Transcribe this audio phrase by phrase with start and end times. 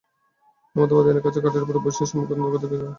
[0.75, 2.89] হেমন্ত বাতায়নের কাছে খাটের উপরে বসিয়া সম্মুখের অন্ধকারের দিকে চাহিয়া আছে।